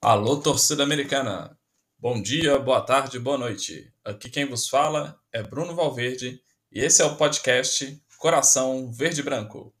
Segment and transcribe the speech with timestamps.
[0.00, 1.58] Alô, torcida americana!
[1.98, 3.92] Bom dia, boa tarde, boa noite.
[4.04, 6.40] Aqui quem vos fala é Bruno Valverde
[6.70, 9.74] e esse é o podcast Coração Verde Branco.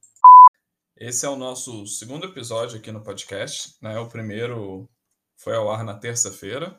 [0.96, 3.76] Esse é o nosso segundo episódio aqui no podcast.
[3.80, 3.96] Né?
[4.00, 4.90] O primeiro
[5.36, 6.76] foi ao ar na terça-feira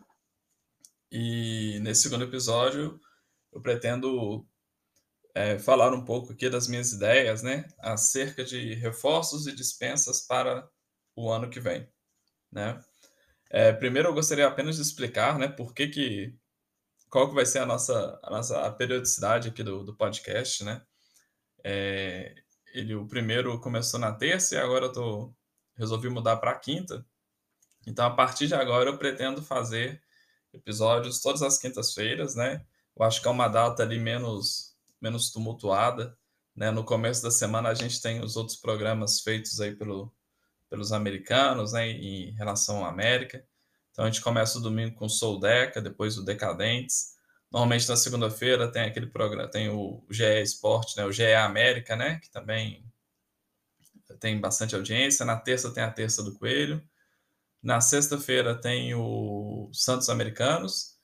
[1.09, 2.99] e nesse segundo episódio
[3.53, 4.45] eu pretendo
[5.33, 7.65] é, falar um pouco aqui das minhas ideias né?
[7.79, 10.69] acerca de reforços e dispensas para
[11.15, 11.89] o ano que vem.
[12.51, 12.83] Né?
[13.49, 16.35] É, primeiro eu gostaria apenas de explicar, né, por que que
[17.09, 20.81] qual que vai ser a nossa a nossa a periodicidade aqui do, do podcast, né?
[21.63, 22.35] É,
[22.73, 25.33] ele o primeiro começou na terça e agora eu tô
[25.75, 27.05] resolvi mudar para quinta.
[27.87, 30.01] Então a partir de agora eu pretendo fazer
[30.53, 32.65] episódios todas as quintas-feiras, né?
[32.95, 36.17] Eu acho que é uma data ali menos menos tumultuada,
[36.55, 36.71] né?
[36.71, 40.13] No começo da semana a gente tem os outros programas feitos aí pelo
[40.69, 43.43] pelos americanos, né, em relação à América.
[43.91, 47.17] Então a gente começa o domingo com o Soul Deca, depois o Decadentes.
[47.51, 52.19] Normalmente na segunda-feira tem aquele programa, tem o GE Esporte, né, o GE América, né,
[52.21, 52.85] que também
[54.19, 55.25] tem bastante audiência.
[55.25, 56.83] Na terça tem a Terça do Coelho.
[57.61, 60.97] Na sexta-feira tem o Santos Americanos.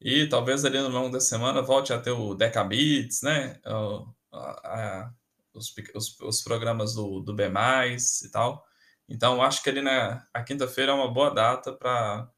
[0.00, 3.60] E talvez ali no longo da semana volte a ter o Decabits, né?
[3.64, 5.14] O, a, a,
[5.54, 8.64] os, os, os, programas do, do B, e tal.
[9.08, 12.28] Então, acho que ali na a quinta-feira é uma boa data para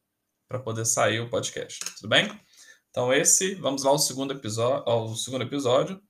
[0.65, 1.79] poder sair o podcast.
[1.97, 2.29] Tudo bem?
[2.91, 4.83] Então, esse, vamos lá ao segundo episódio.
[4.87, 6.01] Ao segundo episódio.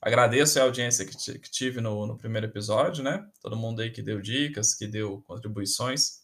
[0.00, 3.28] Agradeço a audiência que, que tive no, no primeiro episódio, né?
[3.42, 6.20] Todo mundo aí que deu dicas, que deu contribuições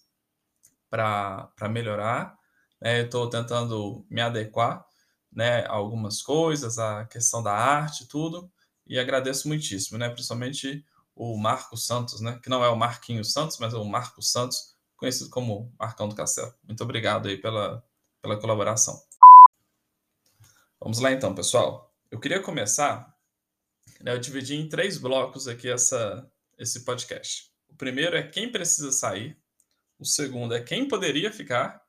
[0.88, 2.38] para melhorar.
[2.80, 3.00] Né?
[3.00, 4.84] Estou tentando me adequar
[5.32, 8.48] né, a algumas coisas, a questão da arte, tudo.
[8.86, 10.08] E agradeço muitíssimo, né?
[10.08, 12.38] Principalmente o Marco Santos, né?
[12.42, 16.14] Que não é o Marquinhos Santos, mas é o Marco Santos, conhecido como Marcão do
[16.14, 16.54] Castelo.
[16.64, 17.84] Muito obrigado aí pela,
[18.20, 19.00] pela colaboração.
[20.80, 21.94] Vamos lá então, pessoal.
[22.10, 23.16] Eu queria começar,
[24.00, 27.50] né, eu dividi em três blocos aqui essa, esse podcast.
[27.68, 29.38] O primeiro é quem precisa sair,
[29.98, 31.82] o segundo é quem poderia ficar,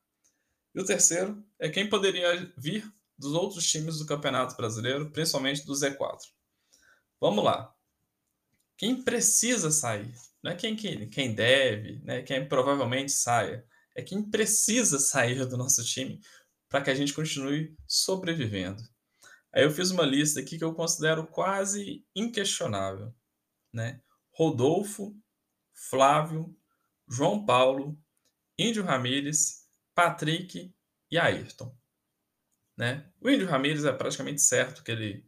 [0.74, 5.74] e o terceiro é quem poderia vir dos outros times do Campeonato Brasileiro, principalmente do
[5.74, 6.20] Z4.
[7.20, 7.75] Vamos lá
[8.78, 10.14] quem precisa sair.
[10.44, 12.22] Não é quem, quem, quem deve, né?
[12.22, 13.66] quem provavelmente saia.
[13.96, 16.20] É quem precisa sair do nosso time
[16.70, 18.84] para que a gente continue sobrevivendo.
[19.54, 23.16] Aí eu fiz uma lista aqui que eu considero quase inquestionável.
[23.74, 24.02] Né?
[24.32, 25.16] Rodolfo,
[25.74, 26.56] Flávio,
[27.08, 27.98] João Paulo,
[28.58, 30.74] Índio Ramírez, Patrick
[31.10, 31.76] e Ayrton.
[32.78, 33.10] Né?
[33.22, 35.26] O Índio Ramírez é praticamente certo que ele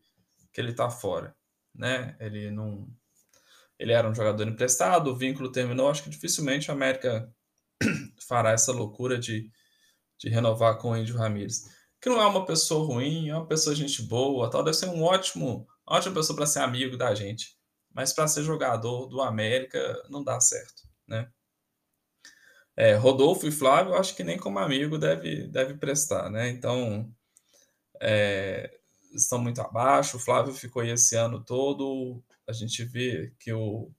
[0.58, 1.38] que ele está fora,
[1.72, 2.18] né?
[2.20, 2.92] Ele não
[3.80, 5.90] ele era um jogador emprestado, o vínculo terminou.
[5.90, 7.32] Acho que dificilmente a América
[8.28, 9.52] fará essa loucura de,
[10.18, 11.64] de renovar com o Índio Ramírez.
[12.02, 14.64] Que não é uma pessoa ruim, é uma pessoa gente boa, tal.
[14.64, 17.56] Deve ser um ótimo, ótima pessoa para ser amigo da gente.
[17.94, 21.30] Mas para ser jogador do América não dá certo, né?
[22.76, 26.48] É, Rodolfo e Flávio, acho que nem como amigo deve, deve prestar, né?
[26.50, 27.12] Então,
[28.00, 28.72] é,
[29.16, 30.18] estão muito abaixo.
[30.18, 33.92] O Flávio ficou aí esse ano todo a gente vê que o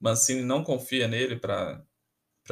[0.00, 1.84] Mancini não confia nele para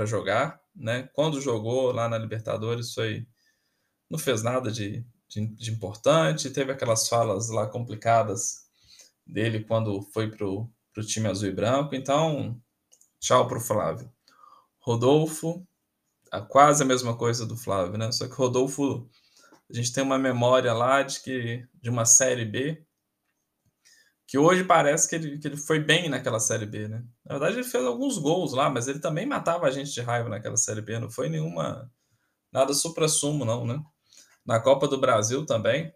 [0.05, 1.09] jogar, né?
[1.13, 3.27] Quando jogou lá na Libertadores foi
[4.09, 8.67] não fez nada de, de, de importante, teve aquelas falas lá complicadas
[9.27, 12.61] dele quando foi pro, pro time azul e branco, então
[13.19, 14.11] tchau pro Flávio.
[14.79, 15.67] Rodolfo,
[16.49, 18.13] quase a mesma coisa do Flávio, né?
[18.13, 19.09] Só que Rodolfo,
[19.69, 22.86] a gente tem uma memória lá de que de uma série B
[24.27, 27.05] que hoje parece que ele, que ele foi bem naquela Série B, né?
[27.25, 30.29] Na verdade, ele fez alguns gols lá, mas ele também matava a gente de raiva
[30.29, 31.91] naquela Série B, não foi nenhuma.
[32.53, 33.81] nada supra-sumo, não, né?
[34.45, 35.93] Na Copa do Brasil também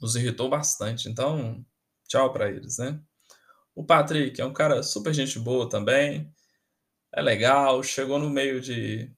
[0.00, 1.64] nos irritou bastante, então
[2.08, 3.00] tchau para eles, né?
[3.74, 6.32] O Patrick é um cara super gente boa também,
[7.12, 9.12] é legal, chegou no meio de,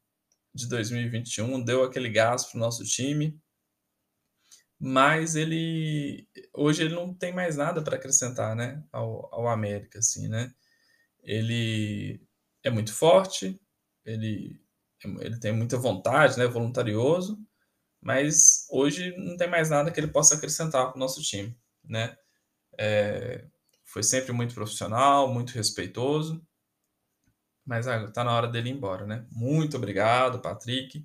[0.55, 3.39] de 2021, deu aquele gás pro nosso time
[4.81, 10.29] mas ele hoje ele não tem mais nada para acrescentar, né, ao, ao América, assim,
[10.29, 10.53] né?
[11.23, 12.21] Ele
[12.65, 13.61] é muito forte,
[14.05, 14.61] ele,
[15.21, 17.39] ele tem muita vontade, né, voluntarioso,
[18.01, 22.17] mas hoje não tem mais nada que ele possa acrescentar para o nosso time, né?
[22.79, 23.45] É,
[23.85, 26.43] foi sempre muito profissional, muito respeitoso,
[27.67, 29.27] mas está na hora dele ir embora, né?
[29.31, 31.05] Muito obrigado, Patrick.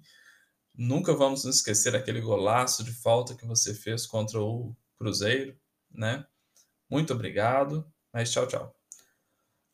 [0.77, 5.57] Nunca vamos nos esquecer aquele golaço de falta que você fez contra o Cruzeiro,
[5.89, 6.25] né?
[6.89, 8.75] Muito obrigado, mas tchau, tchau.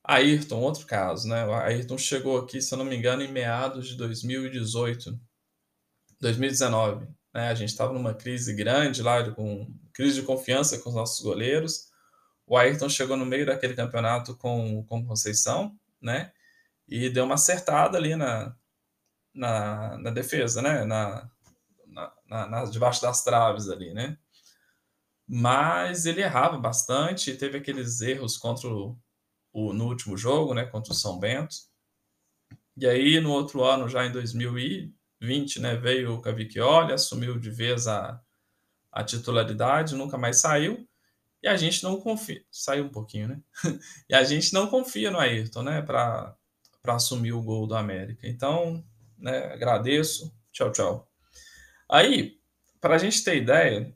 [0.04, 1.46] Ayrton, outro caso, né?
[1.46, 5.20] O Ayrton chegou aqui, se eu não me engano, em meados de 2018,
[6.20, 7.50] 2019, né?
[7.50, 11.90] A gente estava numa crise grande lá, com crise de confiança com os nossos goleiros.
[12.46, 16.32] O Ayrton chegou no meio daquele campeonato com, com Conceição, né?
[16.88, 18.56] E deu uma acertada ali na,
[19.34, 20.86] na, na defesa, né?
[20.86, 21.30] Na,
[21.88, 24.18] na, na, debaixo das traves ali, né?
[25.28, 28.98] Mas ele errava bastante, teve aqueles erros contra o,
[29.54, 30.66] o, no último jogo, né?
[30.66, 31.56] Contra o São Bento.
[32.78, 35.76] E aí, no outro ano, já em 2020, né?
[35.76, 38.22] Veio o Cavicchioli, assumiu de vez a,
[38.92, 40.88] a titularidade, nunca mais saiu.
[41.44, 42.44] E a gente não confia.
[42.52, 43.42] Saiu um pouquinho, né?
[44.10, 45.82] e a gente não confia no Ayrton, né?
[45.82, 46.36] Para
[46.88, 48.28] assumir o gol do América.
[48.28, 48.84] Então,
[49.22, 49.54] né?
[49.54, 50.36] Agradeço.
[50.52, 51.12] Tchau, tchau.
[51.90, 52.40] Aí,
[52.80, 53.96] para a gente ter ideia,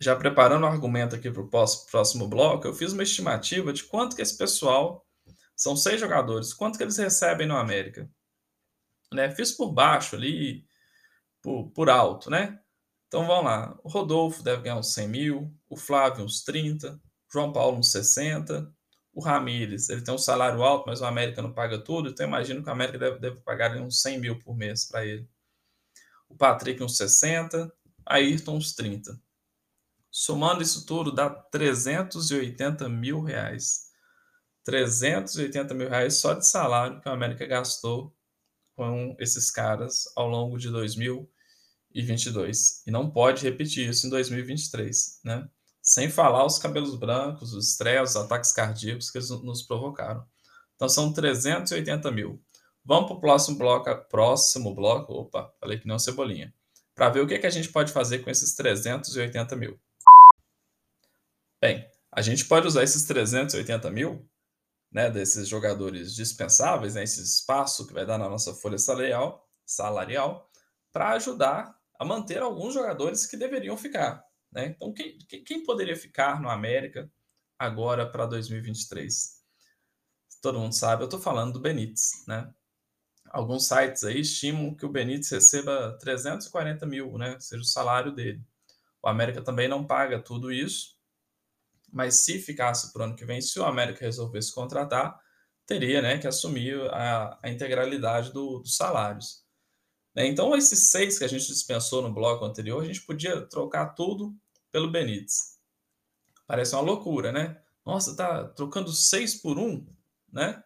[0.00, 4.16] já preparando o argumento aqui para o próximo bloco, eu fiz uma estimativa de quanto
[4.16, 5.06] que esse pessoal,
[5.54, 8.10] são seis jogadores, quanto que eles recebem no América.
[9.12, 9.30] Né?
[9.30, 10.66] Fiz por baixo ali,
[11.40, 12.58] por, por alto, né?
[13.06, 13.78] Então vamos lá.
[13.84, 16.98] O Rodolfo deve ganhar uns 100 mil, o Flávio uns 30,
[17.30, 18.74] João Paulo uns 60,
[19.12, 22.62] o Ramires, ele tem um salário alto, mas o América não paga tudo, então imagino
[22.62, 25.28] que o América deve, deve pagar uns 100 mil por mês para ele.
[26.28, 27.70] O Patrick uns 60,
[28.06, 29.20] Ayrton uns 30.
[30.10, 33.92] Somando isso tudo, dá 380 mil reais.
[34.64, 38.16] 380 mil reais só de salário que o América gastou
[38.74, 42.82] com esses caras ao longo de 2022.
[42.86, 45.48] E não pode repetir isso em 2023, né?
[45.82, 50.24] Sem falar os cabelos brancos, os estresses, os ataques cardíacos que eles nos provocaram.
[50.76, 52.40] Então são 380 mil.
[52.84, 56.52] Vamos para o próximo bloco, próximo bloco, opa, falei que não cebolinha,
[56.94, 59.80] para ver o que, que a gente pode fazer com esses 380 mil.
[61.60, 64.28] Bem, a gente pode usar esses 380 mil,
[64.90, 70.50] né, desses jogadores dispensáveis, né, esse espaço que vai dar na nossa folha salarial, salarial
[70.92, 74.24] para ajudar a manter alguns jogadores que deveriam ficar.
[74.52, 74.66] Né?
[74.76, 77.10] Então, quem, quem poderia ficar no América
[77.58, 79.40] agora para 2023?
[80.42, 82.24] Todo mundo sabe, eu estou falando do Benítez.
[82.26, 82.52] Né?
[83.30, 87.38] Alguns sites aí estimam que o Benítez receba 340 mil, né?
[87.40, 88.44] seja o salário dele.
[89.02, 90.96] O América também não paga tudo isso,
[91.92, 95.20] mas se ficasse para o ano que vem, se o América resolvesse contratar,
[95.66, 99.44] teria né, que assumir a, a integralidade do, dos salários.
[100.14, 100.26] Né?
[100.26, 104.34] Então, esses seis que a gente dispensou no bloco anterior, a gente podia trocar tudo
[104.72, 105.60] pelo Benítez.
[106.46, 107.62] Parece uma loucura, né?
[107.84, 109.86] Nossa, tá trocando seis por um,
[110.32, 110.62] né?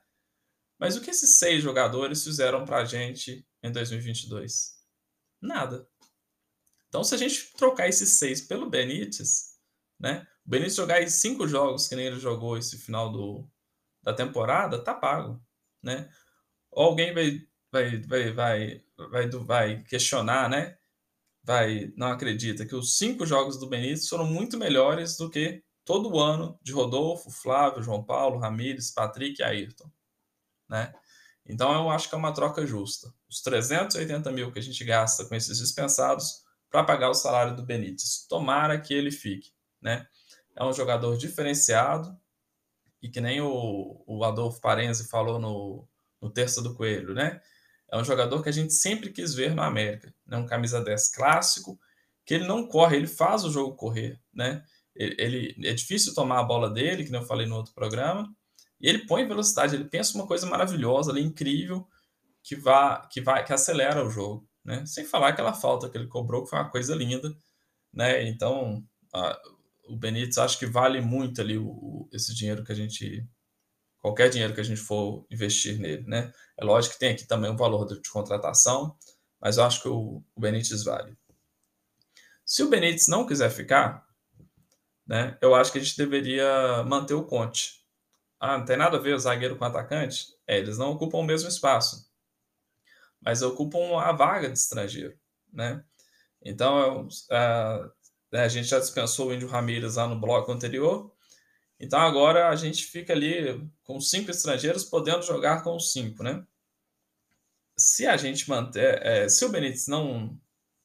[0.78, 4.76] Mas o que esses seis jogadores fizeram para a gente em 2022?
[5.40, 5.88] Nada.
[6.88, 9.58] Então, se a gente trocar esses seis pelo Benítez,
[9.98, 10.26] né?
[10.46, 13.50] O Benítez jogar em cinco jogos que nem ele jogou esse final do,
[14.02, 15.44] da temporada, tá pago,
[15.82, 16.10] né?
[16.70, 20.75] Ou alguém vai vai, vai, vai, vai, vai questionar, né?
[21.46, 26.12] Vai, não acredita que os cinco jogos do Benítez foram muito melhores do que todo
[26.12, 29.88] o ano de Rodolfo, Flávio, João Paulo, Ramires, Patrick e Ayrton,
[30.68, 30.92] né?
[31.48, 33.14] Então eu acho que é uma troca justa.
[33.28, 37.64] Os 380 mil que a gente gasta com esses dispensados para pagar o salário do
[37.64, 38.26] Benítez.
[38.28, 40.04] Tomara que ele fique, né?
[40.56, 42.18] É um jogador diferenciado
[43.00, 45.88] e que nem o, o Adolfo Parenzi falou no,
[46.20, 47.40] no Terça do Coelho, né?
[47.90, 50.12] É um jogador que a gente sempre quis ver no América.
[50.26, 50.36] Né?
[50.36, 51.78] Um camisa 10 clássico,
[52.24, 54.20] que ele não corre, ele faz o jogo correr.
[54.34, 54.64] Né?
[54.94, 58.28] Ele, ele, é difícil tomar a bola dele, que eu falei no outro programa,
[58.80, 61.86] e ele põe velocidade, ele pensa uma coisa maravilhosa ali, incrível,
[62.42, 64.48] que, vá, que, vai, que acelera o jogo.
[64.64, 64.84] Né?
[64.84, 67.34] Sem falar aquela falta que ele cobrou, que foi uma coisa linda.
[67.92, 68.28] Né?
[68.28, 69.40] Então, a,
[69.88, 73.24] o Benítez acho que vale muito ali o, o, esse dinheiro que a gente
[74.06, 76.32] qualquer dinheiro que a gente for investir nele, né?
[76.56, 78.96] É lógico que tem aqui também o valor de contratação,
[79.40, 81.18] mas eu acho que o, Benítez vale.
[82.44, 84.06] Se o Benítez não quiser ficar,
[85.04, 87.84] né, eu acho que a gente deveria manter o Conte.
[88.38, 90.26] Ah, não tem nada a ver o zagueiro com o atacante?
[90.46, 92.08] É, eles não ocupam o mesmo espaço,
[93.20, 95.18] mas ocupam a vaga de estrangeiro,
[95.52, 95.84] né?
[96.44, 97.90] Então, a,
[98.30, 101.12] né, a gente já dispensou o Índio Ramírez lá no bloco anterior,
[101.78, 106.44] então agora a gente fica ali com cinco estrangeiros podendo jogar com cinco, né?
[107.78, 110.38] Se a gente manter, é, se o Benítez não,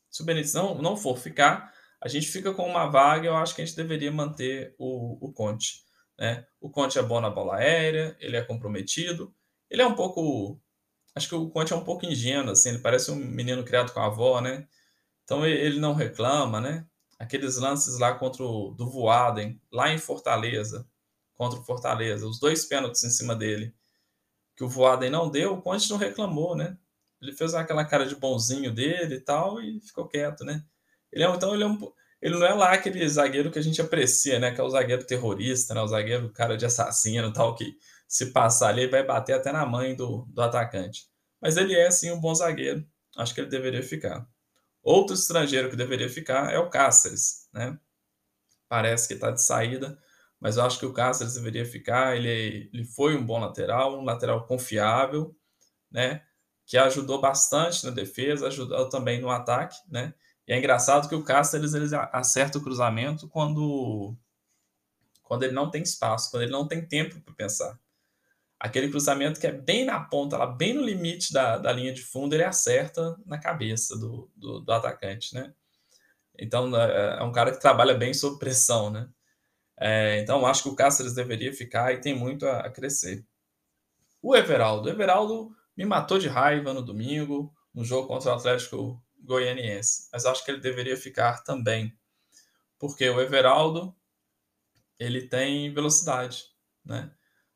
[0.09, 3.27] se o Benítez não, não for ficar, a gente fica com uma vaga.
[3.27, 5.85] Eu acho que a gente deveria manter o, o Conte,
[6.19, 6.45] né?
[6.59, 9.33] O Conte é bom na bola aérea, ele é comprometido,
[9.69, 10.59] ele é um pouco,
[11.15, 13.99] acho que o Conte é um pouco ingênuo, assim, ele parece um menino criado com
[14.01, 14.67] a avó, né?
[15.23, 16.85] Então ele não reclama, né?
[17.21, 20.87] Aqueles lances lá contra o do Voaden, lá em Fortaleza,
[21.35, 23.73] contra o Fortaleza, os dois pênaltis em cima dele,
[24.55, 26.77] que o Voaden não deu, o Conte não reclamou, né?
[27.21, 30.63] Ele fez aquela cara de bonzinho dele e tal e ficou quieto, né?
[31.11, 31.77] Ele é, então ele é um,
[32.21, 34.51] ele não é lá aquele zagueiro que a gente aprecia, né?
[34.51, 35.81] Que é o zagueiro terrorista, né?
[35.81, 39.95] O zagueiro cara de assassino tal, que se passar ali vai bater até na mãe
[39.95, 41.05] do, do atacante.
[41.39, 42.85] Mas ele é, sim, um bom zagueiro.
[43.15, 44.27] Acho que ele deveria ficar.
[44.83, 47.79] Outro estrangeiro que deveria ficar é o Cáceres, né?
[48.67, 49.99] Parece que está de saída,
[50.39, 52.15] mas eu acho que o Cáceres deveria ficar.
[52.15, 55.35] Ele, ele foi um bom lateral, um lateral confiável,
[55.91, 56.23] né?
[56.65, 60.13] Que ajudou bastante na defesa, ajudou também no ataque, né?
[60.47, 64.15] E é engraçado que o Cáceres ele acerta o cruzamento quando,
[65.21, 67.79] quando ele não tem espaço, quando ele não tem tempo para pensar.
[68.61, 72.03] Aquele cruzamento que é bem na ponta, lá, bem no limite da, da linha de
[72.03, 75.51] fundo, ele acerta na cabeça do, do, do atacante, né?
[76.37, 79.09] Então, é, é um cara que trabalha bem sob pressão, né?
[79.79, 83.25] É, então, acho que o Cáceres deveria ficar e tem muito a, a crescer.
[84.21, 84.87] O Everaldo.
[84.87, 90.25] O Everaldo me matou de raiva no domingo, no jogo contra o Atlético goianiense, mas
[90.25, 91.95] acho que ele deveria ficar também,
[92.79, 93.95] porque o Everaldo
[94.99, 96.45] ele tem velocidade,
[96.85, 97.11] né?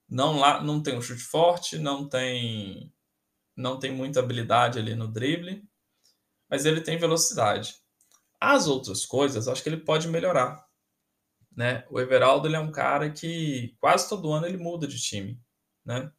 [0.09, 2.91] Não lá, não tem um chute forte, não tem
[3.55, 5.63] não tem muita habilidade ali no drible,
[6.49, 7.75] mas ele tem velocidade.
[8.39, 10.65] As outras coisas, acho que ele pode melhorar,
[11.55, 11.85] né?
[11.89, 15.39] O Everaldo ele é um cara que quase todo ano ele muda de time,
[15.85, 16.11] né?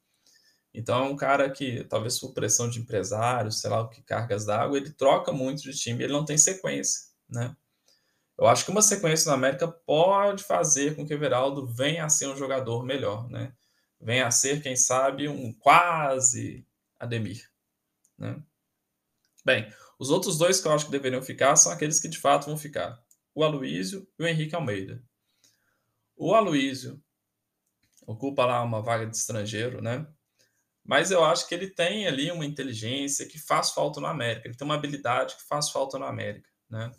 [0.75, 4.45] Então é um cara que, talvez por pressão de empresário, sei lá o que, cargas
[4.45, 7.57] d'água, ele troca muito de time, ele não tem sequência, né?
[8.39, 12.11] Eu acho que uma sequência na América pode fazer com que o Everaldo venha a
[12.11, 13.55] ser um jogador melhor, né?
[14.01, 16.67] Venha a ser, quem sabe, um quase
[16.99, 17.51] Ademir,
[18.17, 18.43] né?
[19.45, 22.47] Bem, os outros dois que eu acho que deveriam ficar são aqueles que de fato
[22.47, 23.01] vão ficar.
[23.35, 25.03] O Aloísio e o Henrique Almeida.
[26.17, 27.03] O Aloísio
[28.07, 30.07] ocupa lá uma vaga de estrangeiro, né?
[30.83, 34.47] Mas eu acho que ele tem ali uma inteligência que faz falta no América.
[34.47, 36.93] Ele tem uma habilidade que faz falta no América, né?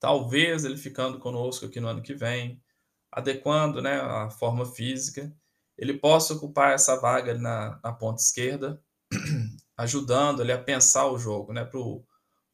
[0.00, 2.62] Talvez ele ficando conosco aqui no ano que vem,
[3.10, 5.34] adequando né, a forma física,
[5.78, 8.82] ele possa ocupar essa vaga na, na ponta esquerda,
[9.76, 11.64] ajudando ele a pensar o jogo, né?
[11.64, 12.04] Para o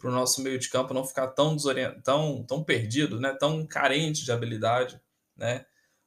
[0.02, 1.56] nosso meio de campo não ficar tão
[2.04, 3.32] tão, tão perdido, né?
[3.32, 5.00] Tão carente de habilidade,
[5.36, 5.64] né?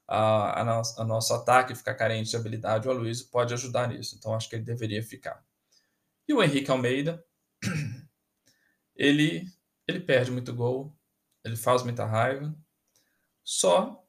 [0.08, 4.16] a, a, nosso, a nosso ataque ficar carente de habilidade, o Aloysio pode ajudar nisso.
[4.16, 5.44] Então, acho que ele deveria ficar.
[6.26, 7.22] E o Henrique Almeida,
[8.96, 9.44] ele,
[9.86, 10.96] ele perde muito gol,
[11.44, 12.54] ele faz muita raiva,
[13.44, 14.02] só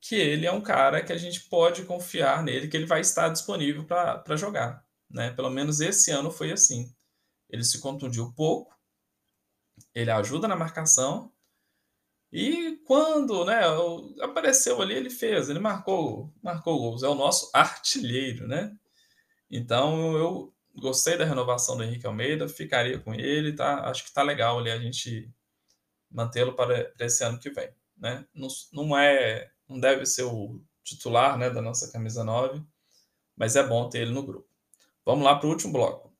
[0.00, 3.28] que ele é um cara que a gente pode confiar nele, que ele vai estar
[3.28, 4.84] disponível para jogar.
[5.10, 5.30] Né?
[5.32, 6.94] Pelo menos esse ano foi assim.
[7.48, 8.74] Ele se contundiu pouco,
[9.94, 11.32] ele ajuda na marcação
[12.32, 13.60] e quando né,
[14.22, 17.02] apareceu ali, ele fez, ele marcou, marcou gols.
[17.02, 18.76] É o nosso artilheiro, né?
[19.50, 23.84] Então eu gostei da renovação do Henrique Almeida, ficaria com ele, tá?
[23.90, 25.28] Acho que tá legal ali a gente
[26.10, 28.24] mantê-lo para, para esse ano que vem, né?
[28.32, 32.60] Não, não é, não deve ser o titular, né, da nossa camisa 9,
[33.36, 34.48] mas é bom ter ele no grupo.
[35.06, 36.12] Vamos lá para o último bloco.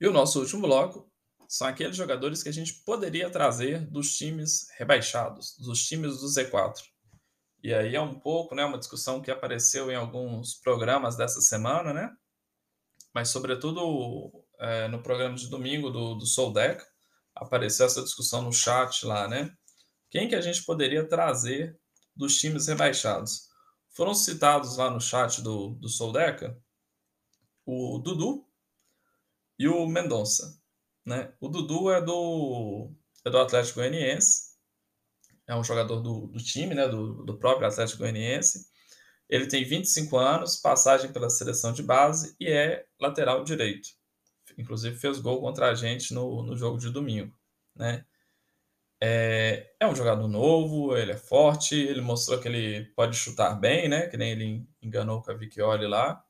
[0.00, 1.08] E o nosso último bloco
[1.46, 6.82] são aqueles jogadores que a gente poderia trazer dos times rebaixados, dos times do Z4.
[7.62, 11.92] E aí é um pouco, né, uma discussão que apareceu em alguns programas dessa semana,
[11.92, 12.10] né?
[13.14, 16.84] Mas sobretudo é, no programa de domingo do, do Soldeca,
[17.34, 19.54] apareceu essa discussão no chat lá, né?
[20.12, 21.80] Quem que a gente poderia trazer
[22.14, 23.48] dos times rebaixados?
[23.88, 26.54] Foram citados lá no chat do, do Soldeca
[27.64, 28.46] o Dudu
[29.58, 30.60] e o Mendonça.
[31.06, 31.32] Né?
[31.40, 32.90] O Dudu é do,
[33.24, 34.52] é do Atlético Goianiense,
[35.46, 36.86] é um jogador do, do time, né?
[36.86, 38.70] do, do próprio Atlético Goianiense.
[39.30, 43.88] Ele tem 25 anos, passagem pela seleção de base e é lateral direito.
[44.58, 47.34] Inclusive fez gol contra a gente no, no jogo de domingo.
[47.74, 48.04] Né?
[49.04, 53.88] É, é um jogador novo, ele é forte, ele mostrou que ele pode chutar bem,
[53.88, 54.06] né?
[54.06, 56.24] Que nem ele enganou com a Vicchioli lá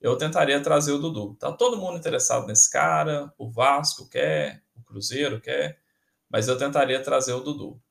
[0.00, 1.34] eu tentaria trazer o Dudu.
[1.34, 5.80] Tá todo mundo interessado nesse cara, o Vasco quer, o Cruzeiro quer,
[6.28, 7.82] mas eu tentaria trazer o Dudu.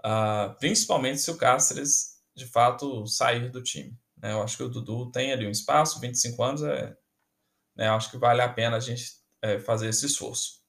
[0.00, 3.98] Uh, principalmente se o Cáceres de fato sair do time.
[4.16, 4.32] Né?
[4.32, 6.96] Eu acho que o Dudu tem ali um espaço, 25 anos, é,
[7.76, 7.88] né?
[7.88, 10.60] eu acho que vale a pena a gente é, fazer esse esforço.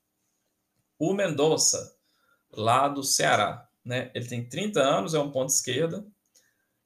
[0.98, 1.96] O Mendonça,
[2.52, 4.12] lá do Ceará, né?
[4.14, 6.06] ele tem 30 anos, é um ponto esquerda,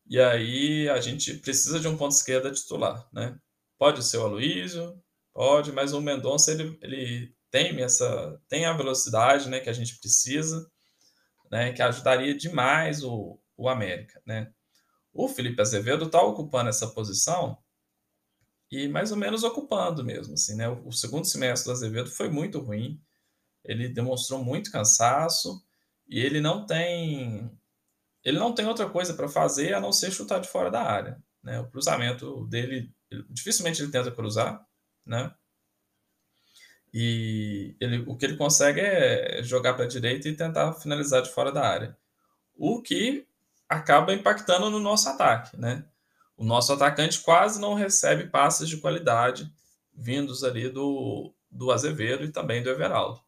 [0.05, 3.07] e aí a gente precisa de um ponto esquerda titular.
[3.13, 3.37] Né?
[3.77, 5.01] Pode ser o Aloysio,
[5.33, 9.99] pode, mas o Mendonça ele, ele tem essa tem a velocidade, né, que a gente
[9.99, 10.67] precisa,
[11.51, 14.51] né, que ajudaria demais o, o América, né?
[15.13, 17.55] O Felipe Azevedo está ocupando essa posição
[18.71, 20.67] e mais ou menos ocupando mesmo, assim, né?
[20.67, 22.99] O, o segundo semestre do Azevedo foi muito ruim,
[23.63, 25.63] ele demonstrou muito cansaço
[26.07, 27.51] e ele não tem
[28.23, 31.21] ele não tem outra coisa para fazer a não ser chutar de fora da área,
[31.43, 31.59] né?
[31.59, 32.93] O cruzamento dele
[33.29, 34.65] dificilmente ele tenta cruzar,
[35.05, 35.33] né?
[36.93, 41.31] E ele, o que ele consegue é jogar para a direita e tentar finalizar de
[41.31, 41.97] fora da área.
[42.55, 43.27] O que
[43.67, 45.85] acaba impactando no nosso ataque, né?
[46.37, 49.51] O nosso atacante quase não recebe passes de qualidade
[49.93, 53.21] vindos ali do, do Azevedo e também do Everaldo.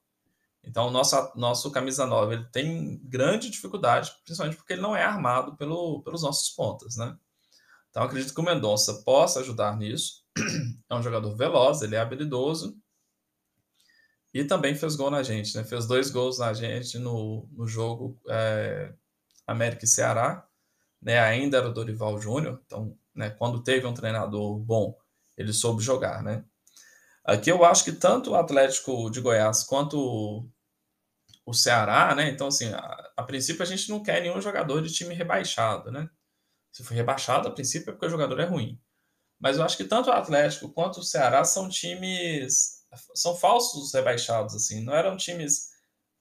[0.66, 5.04] Então, o nosso, nosso camisa 9 ele tem grande dificuldade, principalmente porque ele não é
[5.04, 7.16] armado pelo, pelos nossos pontas, né?
[7.90, 10.24] Então, acredito que o Mendonça possa ajudar nisso.
[10.88, 12.78] É um jogador veloz, ele é habilidoso.
[14.32, 15.64] E também fez gol na gente, né?
[15.64, 18.94] Fez dois gols na gente no, no jogo é,
[19.48, 20.48] América e Ceará.
[21.02, 21.20] Né?
[21.20, 24.98] Ainda era o Dorival Júnior, então, né, quando teve um treinador bom,
[25.38, 26.44] ele soube jogar, né?
[27.24, 30.48] Aqui eu acho que tanto o Atlético de Goiás quanto
[31.46, 32.30] o Ceará, né?
[32.30, 36.10] Então, assim, a, a, princípio a gente não quer nenhum jogador de time rebaixado, né?
[36.72, 38.82] Se for rebaixado, a princípio é porque o jogador é ruim.
[39.40, 42.84] Mas eu acho que tanto o Atlético quanto o Ceará são times.
[43.14, 44.84] são falsos rebaixados, assim.
[44.84, 45.70] Não eram times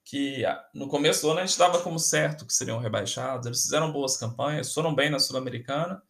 [0.04, 0.43] que
[0.75, 3.47] no começo do ano a gente dava como certo que seriam rebaixados.
[3.47, 6.02] Eles fizeram boas campanhas, foram bem na Sul-Americana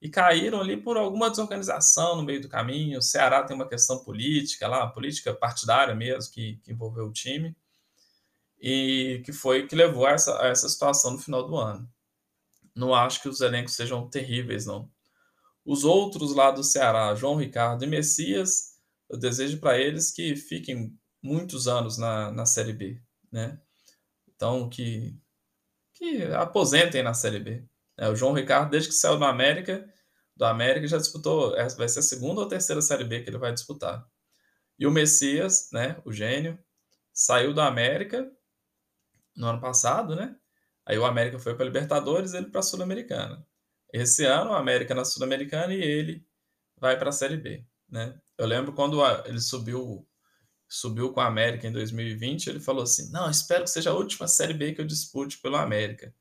[0.00, 2.98] e caíram ali por alguma desorganização no meio do caminho.
[2.98, 7.54] O Ceará tem uma questão política lá, política partidária mesmo, que, que envolveu o time
[8.60, 11.88] e que foi que levou a essa, a essa situação no final do ano.
[12.74, 14.90] Não acho que os elencos sejam terríveis, não.
[15.64, 20.96] Os outros lá do Ceará, João Ricardo e Messias, eu desejo para eles que fiquem
[21.22, 23.00] muitos anos na, na Série B,
[23.30, 23.60] né?
[24.34, 25.16] Então, que,
[25.94, 27.64] que aposentem na Série B.
[27.96, 29.86] É, o João Ricardo, desde que saiu do América,
[30.36, 33.38] do América já disputou, é, vai ser a segunda ou terceira Série B que ele
[33.38, 34.06] vai disputar.
[34.78, 36.56] E o Messias, né, o gênio,
[37.12, 38.30] saiu do América
[39.38, 40.36] no ano passado, né?
[40.84, 43.46] Aí o América foi para Libertadores, ele para a Sul-Americana.
[43.92, 46.26] Esse ano, o América na Sul-Americana e ele
[46.78, 48.20] vai para a Série B, né?
[48.36, 50.06] Eu lembro quando ele subiu
[50.70, 54.28] subiu com a América em 2020, ele falou assim: "Não, espero que seja a última
[54.28, 56.14] Série B que eu dispute pelo América".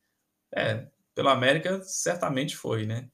[0.56, 3.10] É, pelo América certamente foi, né?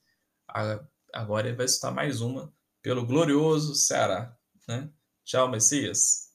[1.14, 4.38] Agora ele vai disputar mais uma pelo glorioso Ceará,
[4.68, 4.90] né?
[5.24, 6.34] Tchau, Messias.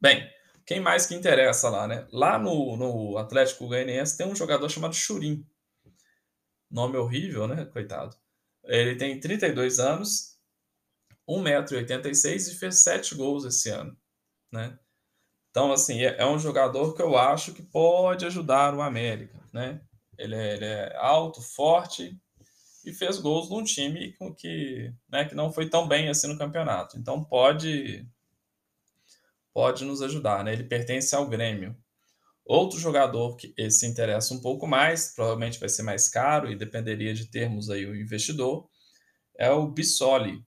[0.00, 0.30] Bem,
[0.68, 2.06] quem mais que interessa lá, né?
[2.12, 5.42] Lá no, no Atlético Goianiense tem um jogador chamado Churim.
[6.70, 7.64] Nome horrível, né?
[7.64, 8.14] Coitado.
[8.64, 10.38] Ele tem 32 anos,
[11.26, 13.96] 1,86m e fez 7 gols esse ano,
[14.52, 14.78] né?
[15.50, 19.80] Então, assim, é, é um jogador que eu acho que pode ajudar o América, né?
[20.18, 22.14] Ele é, ele é alto, forte
[22.84, 26.98] e fez gols num time que, né, que não foi tão bem assim no campeonato.
[26.98, 28.06] Então, pode
[29.52, 30.52] pode nos ajudar, né?
[30.52, 31.76] Ele pertence ao Grêmio.
[32.44, 37.12] Outro jogador que se interessa um pouco mais, provavelmente vai ser mais caro e dependeria
[37.12, 38.68] de termos aí o investidor,
[39.38, 40.42] é o Bissoli.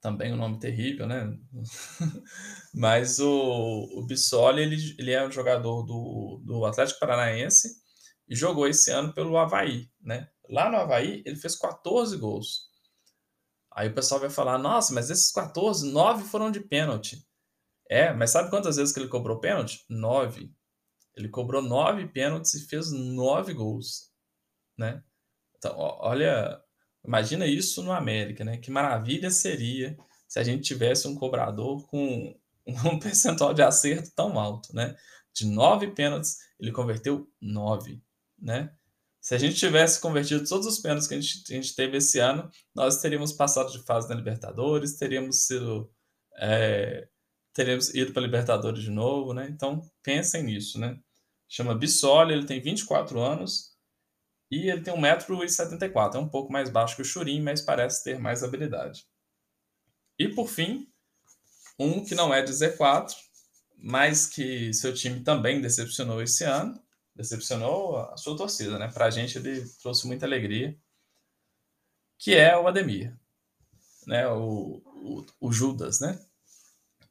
[0.00, 1.36] Também um nome terrível, né?
[2.72, 7.82] Mas o, o Bissoli, ele, ele é um jogador do, do Atlético Paranaense
[8.28, 10.28] e jogou esse ano pelo Havaí, né?
[10.48, 12.70] Lá no Havaí, ele fez 14 gols.
[13.72, 17.26] Aí o pessoal vai falar, nossa, mas esses 14, 9 foram de pênalti.
[17.92, 19.84] É, mas sabe quantas vezes que ele cobrou pênalti?
[19.86, 20.50] Nove.
[21.14, 24.10] Ele cobrou nove pênaltis e fez nove gols,
[24.78, 25.04] né?
[25.58, 26.58] Então, olha,
[27.04, 28.56] imagina isso no América, né?
[28.56, 29.94] Que maravilha seria
[30.26, 32.34] se a gente tivesse um cobrador com
[32.66, 34.96] um percentual de acerto tão alto, né?
[35.34, 38.02] De nove pênaltis, ele converteu nove,
[38.38, 38.74] né?
[39.20, 42.18] Se a gente tivesse convertido todos os pênaltis que a gente, a gente teve esse
[42.18, 45.92] ano, nós teríamos passado de fase na Libertadores, teríamos sido
[46.38, 47.06] é,
[47.52, 49.48] teremos ido para Libertadores de novo, né?
[49.50, 50.98] Então, pensem nisso, né?
[51.48, 53.76] Chama Bissoli, ele tem 24 anos
[54.50, 56.14] e ele tem 1,74m.
[56.14, 59.06] É um pouco mais baixo que o Churim, mas parece ter mais habilidade.
[60.18, 60.88] E, por fim,
[61.78, 63.14] um que não é de Z4,
[63.76, 66.80] mas que seu time também decepcionou esse ano.
[67.14, 68.90] Decepcionou a sua torcida, né?
[68.90, 70.78] Para a gente ele trouxe muita alegria.
[72.18, 73.14] Que é o Ademir,
[74.06, 74.28] né?
[74.28, 76.18] O, o, o Judas, né?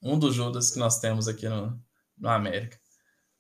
[0.02, 1.80] Um dos Judas que nós temos aqui no,
[2.24, 2.80] América.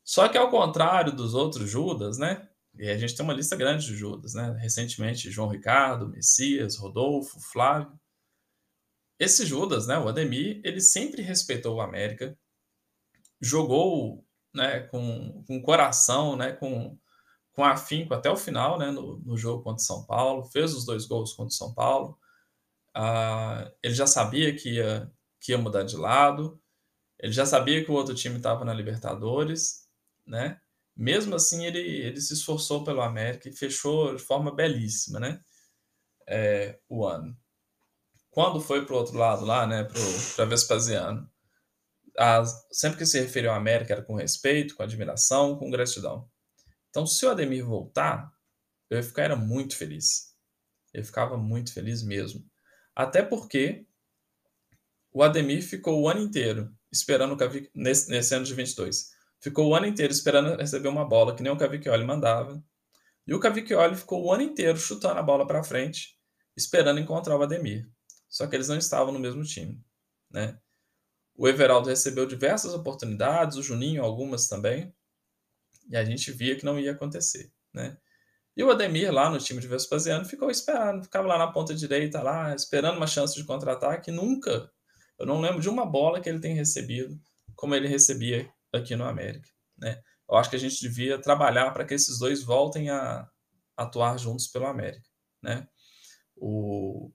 [0.03, 2.47] Só que ao contrário dos outros Judas, né?
[2.75, 4.55] E a gente tem uma lista grande de Judas, né?
[4.59, 7.99] Recentemente, João Ricardo, Messias, Rodolfo, Flávio.
[9.19, 9.97] Esse Judas, né?
[9.97, 12.37] O Ademir, ele sempre respeitou o América,
[13.39, 16.53] jogou né, com, com coração, né?
[16.53, 16.97] Com,
[17.53, 18.91] com afinco até o final, né?
[18.91, 22.17] No, no jogo contra São Paulo, fez os dois gols contra São Paulo.
[22.95, 26.61] Uh, ele já sabia que ia, que ia mudar de lado,
[27.19, 29.87] ele já sabia que o outro time estava na Libertadores,
[30.25, 30.61] né?
[30.95, 35.41] Mesmo assim, ele, ele se esforçou pelo América e fechou de forma belíssima, né?
[36.27, 37.35] É, o ano.
[38.29, 39.87] Quando foi para o outro lado lá, né?
[40.35, 41.29] Para Vespasiano,
[42.17, 46.29] a, sempre que se referiu ao América era com respeito, com admiração, com gratidão.
[46.89, 48.31] Então, se o Ademir voltar,
[48.89, 50.35] eu ia ficar era muito feliz.
[50.93, 52.45] Eu ficava muito feliz mesmo.
[52.95, 53.87] Até porque
[55.11, 59.11] o Ademir ficou o ano inteiro esperando o Cavicchioli, nesse, nesse ano de 22.
[59.39, 62.63] Ficou o ano inteiro esperando receber uma bola que nem o Cavicchioli mandava.
[63.25, 66.17] E o Cavicchioli ficou o ano inteiro chutando a bola para frente,
[66.55, 67.89] esperando encontrar o Ademir.
[68.29, 69.83] Só que eles não estavam no mesmo time,
[70.29, 70.57] né?
[71.35, 74.93] O Everaldo recebeu diversas oportunidades, o Juninho algumas também,
[75.89, 77.97] e a gente via que não ia acontecer, né?
[78.55, 82.21] E o Ademir lá no time de Vespasiano ficou esperando, ficava lá na ponta direita
[82.21, 84.69] lá, esperando uma chance de contra-ataque, nunca
[85.21, 87.19] eu não lembro de uma bola que ele tem recebido
[87.55, 89.47] como ele recebia aqui no América.
[89.77, 90.01] Né?
[90.27, 93.29] Eu acho que a gente devia trabalhar para que esses dois voltem a
[93.77, 95.07] atuar juntos pelo América.
[95.41, 95.67] Né?
[96.35, 97.11] O,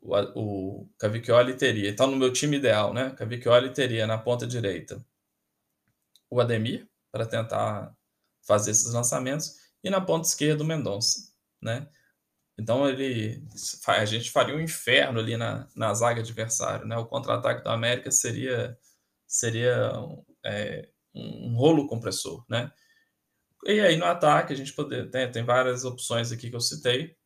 [0.00, 3.10] o, o Cavicchioli teria, então no meu time ideal, né?
[3.10, 5.04] Cavicchioli teria na ponta direita
[6.30, 7.94] o Ademir para tentar
[8.46, 11.30] fazer esses lançamentos e na ponta esquerda o Mendonça,
[11.60, 11.88] né?
[12.58, 13.42] Então ele
[13.86, 16.96] a gente faria um inferno ali na, na zaga adversária, né?
[16.96, 18.78] O contra-ataque do América seria
[19.26, 19.92] seria
[20.44, 22.72] é, um rolo compressor, né?
[23.66, 27.16] E aí no ataque a gente poder tem, tem várias opções aqui que eu citei,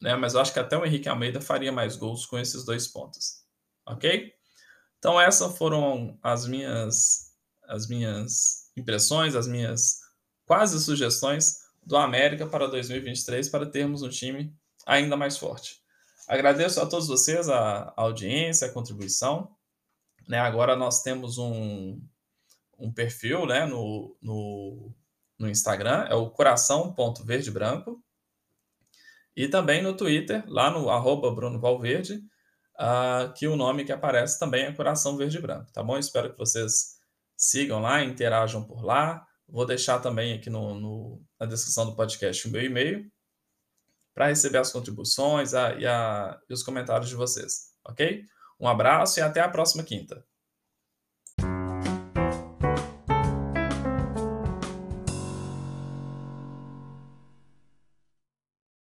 [0.00, 0.14] né?
[0.14, 3.44] Mas eu acho que até o Henrique Almeida faria mais gols com esses dois pontos,
[3.86, 4.32] ok?
[4.98, 7.30] Então essas foram as minhas
[7.64, 9.98] as minhas impressões, as minhas
[10.46, 11.58] quase sugestões
[11.90, 14.54] do América para 2023 para termos um time
[14.86, 15.80] ainda mais forte.
[16.28, 19.50] Agradeço a todos vocês a, audiência, a contribuição.
[20.28, 22.00] Né, agora nós temos um,
[22.78, 24.94] um perfil né, no, no,
[25.36, 28.00] no Instagram, é o coração.verdebranco.
[29.34, 32.22] E também no Twitter, lá no arroba Bruno Valverde,
[32.78, 35.98] uh, que o nome que aparece também é Coração Verde Branco, tá bom?
[35.98, 37.00] Espero que vocês
[37.36, 39.26] sigam lá, interajam por lá.
[39.50, 43.10] Vou deixar também aqui no, no na descrição do podcast o meu e-mail
[44.14, 48.24] para receber as contribuições a, e, a, e os comentários de vocês, ok?
[48.58, 50.24] Um abraço e até a próxima quinta.